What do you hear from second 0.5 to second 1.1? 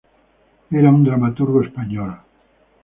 Era un